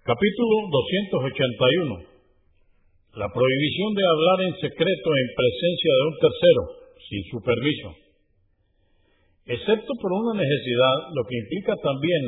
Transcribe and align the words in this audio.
Capítulo 0.00 0.64
281. 0.72 3.20
La 3.20 3.28
prohibición 3.28 3.90
de 3.92 4.04
hablar 4.08 4.38
en 4.48 4.54
secreto 4.56 5.08
en 5.12 5.28
presencia 5.36 5.92
de 5.92 6.04
un 6.08 6.16
tercero, 6.16 6.62
sin 7.04 7.22
su 7.28 7.36
permiso. 7.44 7.88
Excepto 9.44 9.92
por 10.00 10.10
una 10.24 10.40
necesidad, 10.40 11.12
lo 11.12 11.20
que 11.28 11.36
implica 11.36 11.76
también 11.84 12.24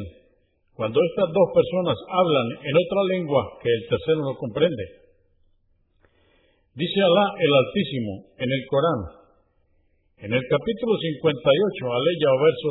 cuando 0.77 1.01
estas 1.01 1.33
dos 1.33 1.49
personas 1.57 1.97
hablan 2.13 2.61
en 2.61 2.75
otra 2.77 3.03
lengua 3.09 3.41
que 3.65 3.73
el 3.73 3.89
tercero 3.89 4.21
no 4.21 4.37
comprende. 4.37 4.85
Dice 6.77 7.01
Alá 7.01 7.25
el 7.41 7.53
Altísimo 7.57 8.37
en 8.37 8.53
el 8.53 8.63
Corán, 8.69 9.01
en 10.29 10.31
el 10.37 10.45
capítulo 10.45 10.93
58, 11.01 11.89
aleya 11.89 12.37
o 12.37 12.39
verso 12.45 12.69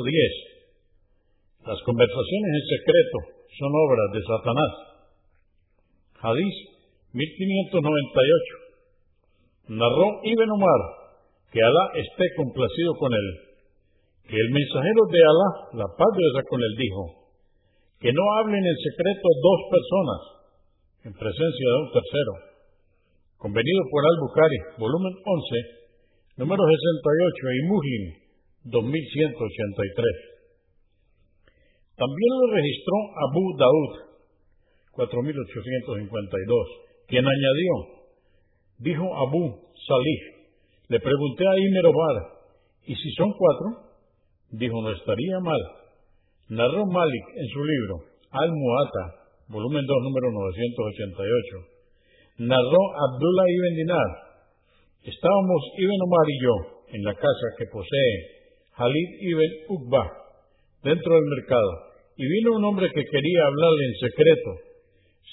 10, 1.66 1.74
las 1.74 1.82
conversaciones 1.90 2.50
en 2.54 2.66
secreto 2.70 3.41
son 3.58 3.72
obras 3.74 4.12
de 4.14 4.22
Satanás. 4.24 4.72
Hadís 6.22 6.56
1598. 7.14 9.74
Narró 9.76 10.22
Ibn 10.24 10.52
Omar, 10.52 10.82
que 11.52 11.62
Alá 11.62 11.92
esté 11.96 12.26
complacido 12.38 12.94
con 13.00 13.14
él, 13.14 13.28
que 14.28 14.38
el 14.38 14.50
mensajero 14.52 15.06
de 15.12 15.20
Alá, 15.20 15.50
la 15.84 15.88
paz 15.96 16.12
de 16.16 16.24
Dios 16.24 16.44
con 16.48 16.62
él, 16.62 16.76
dijo, 16.78 17.04
que 18.00 18.12
no 18.12 18.24
hablen 18.40 18.64
en 18.64 18.78
secreto 18.82 19.28
dos 19.30 19.60
personas 19.70 20.42
en 21.06 21.14
presencia 21.14 21.68
de 21.70 21.78
un 21.82 21.92
tercero. 21.94 22.34
Convenido 23.38 23.82
por 23.90 24.06
Al-Bukhari, 24.06 24.60
volumen 24.78 25.14
11, 25.18 26.38
número 26.38 26.62
68 26.62 26.62
y 26.62 27.62
Muslim, 27.68 28.04
2183. 28.70 30.31
También 32.02 32.34
lo 32.34 32.50
registró 32.50 32.98
Abu 33.30 33.46
Daud, 33.62 33.94
4852 34.90 37.06
quien 37.06 37.28
añadió, 37.28 37.74
dijo 38.80 39.06
Abu 39.06 39.70
Salih, 39.86 40.22
le 40.88 41.00
pregunté 41.00 41.44
a 41.46 41.60
Imerobar, 41.60 42.42
¿y 42.88 42.96
si 42.96 43.12
son 43.12 43.32
cuatro? 43.38 43.86
Dijo, 44.50 44.82
no 44.82 44.90
estaría 44.92 45.40
mal. 45.44 45.62
Narró 46.50 46.88
Malik 46.88 47.26
en 47.36 47.48
su 47.48 47.64
libro, 47.64 48.04
Al-Mu'ata, 48.32 49.14
volumen 49.50 49.86
2, 49.86 49.98
número 50.02 50.32
988. 50.32 51.68
Narró 52.40 52.82
Abdullah 53.12 53.46
ibn 53.48 53.76
Dinar. 53.76 54.10
Estábamos 55.04 55.62
Ibn 55.78 56.02
Omar 56.02 56.30
y 56.30 56.40
yo 56.42 56.56
en 56.98 57.04
la 57.04 57.14
casa 57.14 57.48
que 57.60 57.66
posee 57.72 58.42
Halid 58.74 59.22
ibn 59.22 59.52
Uqba, 59.70 60.10
dentro 60.84 61.14
del 61.14 61.26
mercado, 61.38 61.91
y 62.18 62.28
vino 62.28 62.58
un 62.58 62.66
hombre 62.66 62.88
que 62.94 63.06
quería 63.06 63.46
hablarle 63.46 63.86
en 63.86 63.96
secreto 64.10 64.72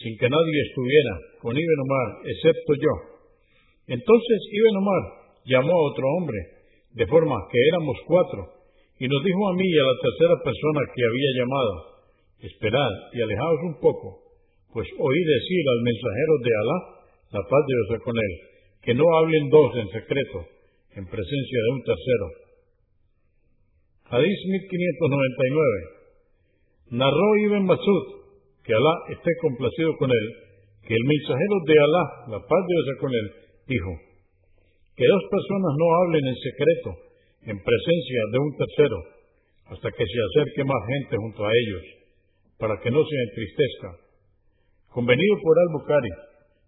sin 0.02 0.16
que 0.16 0.30
nadie 0.30 0.58
estuviera 0.68 1.14
con 1.42 1.56
Ibn 1.56 1.80
Omar, 1.82 2.08
excepto 2.24 2.74
yo. 2.74 2.94
Entonces 3.88 4.38
Ibn 4.52 4.76
Omar 4.78 5.02
llamó 5.44 5.72
a 5.74 5.86
otro 5.90 6.04
hombre, 6.18 6.38
de 6.94 7.06
forma 7.06 7.34
que 7.50 7.58
éramos 7.68 7.96
cuatro, 8.06 8.40
y 8.98 9.06
nos 9.08 9.22
dijo 9.24 9.42
a 9.48 9.54
mí 9.54 9.66
y 9.66 9.78
a 9.78 9.90
la 9.90 9.96
tercera 10.02 10.36
persona 10.42 10.80
que 10.94 11.02
había 11.02 11.30
llamado, 11.38 11.72
esperad 12.46 12.92
y 13.12 13.22
alejaos 13.22 13.60
un 13.74 13.76
poco, 13.80 14.22
pues 14.72 14.86
oí 14.98 15.20
decir 15.24 15.62
al 15.66 15.82
mensajero 15.82 16.34
de 16.42 16.52
Alá, 16.54 16.78
la 17.34 17.42
paz 17.42 17.62
de 17.66 17.74
Dios 17.74 18.02
con 18.02 18.14
él, 18.14 18.32
que 18.82 18.94
no 18.94 19.04
hablen 19.18 19.50
dos 19.50 19.70
en 19.76 19.88
secreto, 19.90 20.38
en 20.94 21.04
presencia 21.06 21.58
de 21.62 21.70
un 21.74 21.82
tercero. 21.82 22.26
Hadís 24.10 24.38
1599. 24.46 25.97
Narró 26.90 27.28
Ibn 27.44 27.64
Masud 27.64 28.18
que 28.68 28.76
Alá 28.76 28.94
esté 29.08 29.32
complacido 29.40 29.96
con 29.96 30.12
él, 30.12 30.26
que 30.84 30.92
el 30.92 31.04
mensajero 31.08 31.56
de 31.64 31.76
Alá, 31.80 32.04
la 32.36 32.40
paz 32.44 32.62
de 32.68 32.74
Dios 32.76 33.00
con 33.00 33.12
él, 33.12 33.26
dijo, 33.64 33.92
que 34.92 35.08
dos 35.08 35.24
personas 35.32 35.72
no 35.72 35.86
hablen 36.04 36.24
en 36.28 36.36
secreto, 36.36 36.90
en 37.48 37.56
presencia 37.56 38.20
de 38.28 38.38
un 38.44 38.50
tercero, 38.60 38.98
hasta 39.72 39.88
que 39.88 40.04
se 40.04 40.20
acerque 40.20 40.68
más 40.68 40.82
gente 40.84 41.16
junto 41.16 41.40
a 41.48 41.52
ellos, 41.52 41.84
para 42.60 42.76
que 42.80 42.90
no 42.92 43.00
se 43.00 43.16
entristezca. 43.16 43.88
Convenido 44.92 45.34
por 45.40 45.56
Al-Bukhari, 45.56 46.12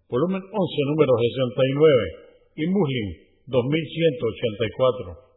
volumen 0.08 0.40
11, 0.40 0.52
número 0.96 1.12
69, 1.20 2.40
y 2.56 2.64
Muslim, 2.64 3.08
2184. 3.44 5.29